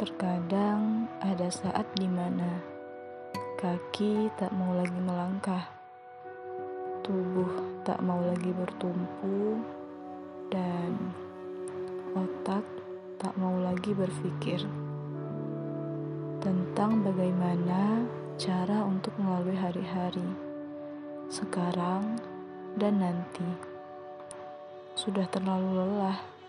Terkadang 0.00 1.06
ada 1.22 1.46
saat 1.46 1.84
di 1.94 2.08
mana 2.10 2.58
kaki 3.60 4.32
tak 4.34 4.50
mau 4.56 4.74
lagi 4.74 4.96
melangkah, 4.96 5.68
tubuh 7.06 7.78
tak 7.86 8.02
mau 8.02 8.18
lagi 8.18 8.50
bertumpu, 8.50 9.62
dan 10.50 10.96
otak 12.18 12.66
tak 13.20 13.30
mau 13.38 13.60
lagi 13.62 13.94
berpikir 13.94 14.64
tentang 16.42 17.06
bagaimana 17.06 18.08
cara 18.40 18.82
untuk 18.88 19.14
melalui 19.20 19.54
hari-hari 19.54 20.26
sekarang 21.30 22.18
dan 22.74 22.98
nanti. 22.98 23.46
Sudah 24.98 25.28
terlalu 25.30 25.78
lelah 25.78 26.39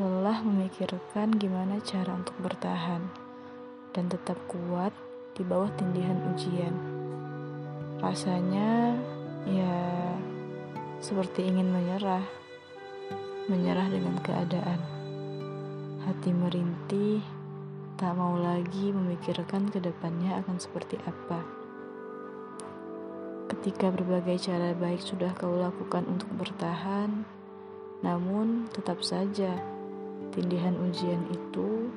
lelah 0.00 0.40
memikirkan 0.40 1.36
gimana 1.36 1.76
cara 1.84 2.16
untuk 2.16 2.32
bertahan 2.40 3.12
dan 3.92 4.08
tetap 4.08 4.40
kuat 4.48 4.88
di 5.36 5.44
bawah 5.44 5.68
tindihan 5.76 6.16
ujian. 6.32 6.72
Rasanya 8.00 8.96
ya 9.44 9.76
seperti 10.96 11.44
ingin 11.44 11.68
menyerah, 11.68 12.24
menyerah 13.52 13.84
dengan 13.92 14.16
keadaan. 14.24 14.80
Hati 16.08 16.32
merintih, 16.32 17.20
tak 18.00 18.16
mau 18.16 18.40
lagi 18.40 18.96
memikirkan 18.96 19.68
ke 19.68 19.76
depannya 19.76 20.40
akan 20.40 20.56
seperti 20.56 20.96
apa. 21.04 21.44
Ketika 23.52 23.92
berbagai 23.92 24.40
cara 24.40 24.72
baik 24.72 25.04
sudah 25.04 25.36
kau 25.36 25.52
lakukan 25.52 26.08
untuk 26.08 26.32
bertahan, 26.40 27.28
namun 28.00 28.66
tetap 28.72 29.04
saja 29.04 29.71
Tindihan 30.32 30.72
ujian 30.80 31.28
itu 31.28 31.92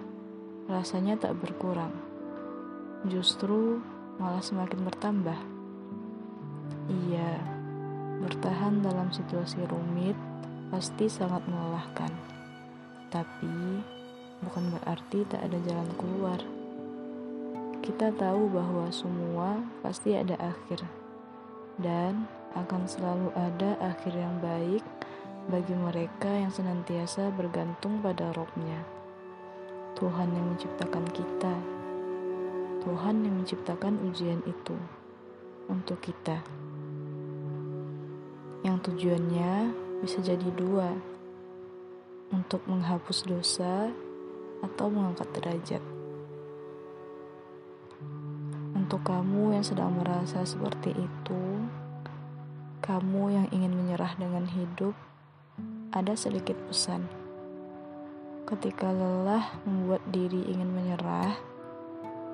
rasanya 0.67 1.15
tak 1.15 1.39
berkurang, 1.39 1.95
justru 3.07 3.79
malah 4.19 4.43
semakin 4.43 4.83
bertambah. 4.83 5.39
Iya, 6.91 7.39
bertahan 8.19 8.83
dalam 8.83 9.15
situasi 9.15 9.63
rumit 9.71 10.19
pasti 10.67 11.07
sangat 11.07 11.47
melelahkan, 11.47 12.11
tapi 13.07 13.79
bukan 14.43 14.67
berarti 14.67 15.23
tak 15.31 15.39
ada 15.39 15.55
jalan 15.63 15.91
keluar. 15.95 16.39
Kita 17.79 18.11
tahu 18.19 18.51
bahwa 18.51 18.91
semua 18.91 19.63
pasti 19.79 20.11
ada 20.11 20.35
akhir, 20.43 20.83
dan 21.79 22.27
akan 22.51 22.83
selalu 22.83 23.31
ada 23.31 23.79
akhir 23.79 24.11
yang 24.11 24.43
baik 24.43 24.83
bagi 25.45 25.77
mereka 25.77 26.29
yang 26.29 26.49
senantiasa 26.49 27.29
bergantung 27.29 28.01
pada 28.01 28.33
rohnya. 28.33 28.81
Tuhan 29.93 30.33
yang 30.33 30.57
menciptakan 30.57 31.05
kita, 31.13 31.55
Tuhan 32.81 33.25
yang 33.25 33.35
menciptakan 33.41 34.01
ujian 34.09 34.41
itu 34.49 34.75
untuk 35.69 36.01
kita. 36.01 36.41
Yang 38.65 38.77
tujuannya 38.89 39.73
bisa 40.01 40.19
jadi 40.25 40.49
dua, 40.57 40.89
untuk 42.33 42.65
menghapus 42.65 43.29
dosa 43.29 43.93
atau 44.65 44.85
mengangkat 44.89 45.29
derajat. 45.37 45.83
Untuk 48.73 49.01
kamu 49.05 49.57
yang 49.57 49.65
sedang 49.65 49.97
merasa 49.97 50.45
seperti 50.45 50.93
itu, 50.93 51.43
kamu 52.85 53.23
yang 53.33 53.47
ingin 53.49 53.73
menyerah 53.73 54.13
dengan 54.13 54.45
hidup, 54.45 54.93
ada 55.95 56.11
sedikit 56.11 56.59
pesan. 56.67 57.07
Ketika 58.43 58.91
lelah 58.91 59.63
membuat 59.63 60.03
diri 60.11 60.43
ingin 60.43 60.67
menyerah, 60.75 61.39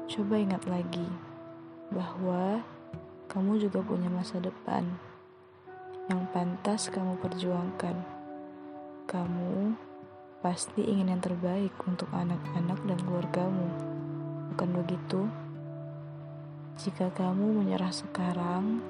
coba 0.09 0.33
ingat 0.41 0.65
lagi 0.65 1.05
bahwa 1.93 2.65
kamu 3.29 3.61
juga 3.61 3.85
punya 3.85 4.09
masa 4.09 4.41
depan 4.41 4.89
yang 6.09 6.25
pantas 6.33 6.89
kamu 6.89 7.21
perjuangkan. 7.21 7.95
Kamu 9.05 9.77
pasti 10.41 10.81
ingin 10.81 11.13
yang 11.13 11.21
terbaik 11.21 11.77
untuk 11.85 12.09
anak-anak 12.09 12.81
dan 12.81 12.97
keluargamu. 13.05 13.69
Bukan 14.51 14.69
begitu? 14.73 15.29
Jika 16.81 17.13
kamu 17.13 17.61
menyerah 17.61 17.93
sekarang, 17.93 18.81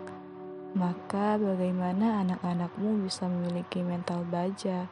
maka 0.72 1.36
bagaimana 1.36 2.24
anak-anakmu 2.24 3.04
bisa 3.04 3.28
memiliki 3.28 3.84
mental 3.84 4.24
baja, 4.24 4.88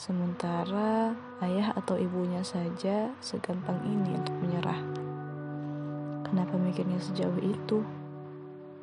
sementara 0.00 1.12
ayah 1.44 1.76
atau 1.76 2.00
ibunya 2.00 2.40
saja 2.40 3.12
segampang 3.20 3.84
ini 3.84 4.16
untuk 4.16 4.32
menyerah? 4.40 4.80
Kenapa 6.24 6.56
mikirnya 6.56 6.96
sejauh 7.04 7.36
itu? 7.36 7.84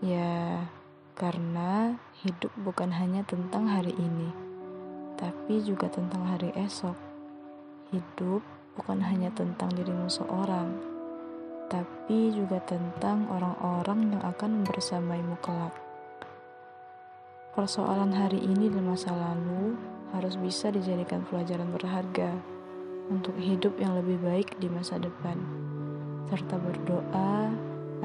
Ya, 0.06 0.70
karena 1.18 1.98
hidup 2.22 2.54
bukan 2.62 2.94
hanya 2.94 3.26
tentang 3.26 3.66
hari 3.66 3.98
ini, 3.98 4.30
tapi 5.18 5.66
juga 5.66 5.90
tentang 5.90 6.30
hari 6.30 6.54
esok. 6.54 6.96
Hidup 7.90 8.46
bukan 8.78 9.02
hanya 9.02 9.34
tentang 9.34 9.74
dirimu 9.74 10.06
seorang, 10.06 10.70
tapi 11.66 12.30
juga 12.30 12.62
tentang 12.62 13.26
orang-orang 13.26 14.14
yang 14.14 14.22
akan 14.22 14.62
bersamaimu 14.70 15.34
kelak. 15.42 15.91
Persoalan 17.52 18.16
hari 18.16 18.40
ini 18.40 18.72
dan 18.72 18.88
masa 18.88 19.12
lalu 19.12 19.76
harus 20.16 20.40
bisa 20.40 20.72
dijadikan 20.72 21.28
pelajaran 21.28 21.68
berharga 21.76 22.32
untuk 23.12 23.36
hidup 23.36 23.76
yang 23.76 23.92
lebih 24.00 24.24
baik 24.24 24.56
di 24.64 24.72
masa 24.72 24.96
depan, 24.96 25.36
serta 26.32 26.56
berdoa 26.56 27.52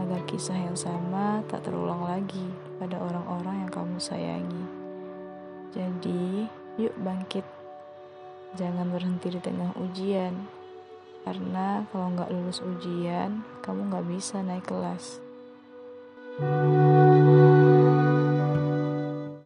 agar 0.03 0.21
kisah 0.27 0.59
yang 0.59 0.75
sama 0.75 1.47
tak 1.47 1.63
terulang 1.63 2.03
lagi 2.03 2.43
pada 2.83 2.99
orang-orang 2.99 3.63
yang 3.63 3.71
kamu 3.71 4.03
sayangi. 4.03 4.67
Jadi, 5.71 6.51
yuk 6.83 6.99
bangkit. 7.07 7.47
Jangan 8.59 8.91
berhenti 8.91 9.31
di 9.31 9.39
tengah 9.39 9.71
ujian, 9.79 10.35
karena 11.23 11.87
kalau 11.95 12.11
nggak 12.19 12.35
lulus 12.35 12.59
ujian, 12.67 13.47
kamu 13.63 13.95
nggak 13.95 14.07
bisa 14.11 14.43
naik 14.43 14.67
kelas. 14.67 15.23
thank 16.37 16.99
you 16.99 17.06